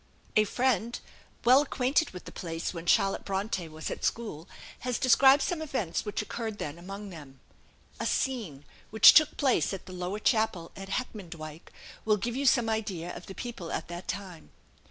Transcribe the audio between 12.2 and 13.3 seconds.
you some idea of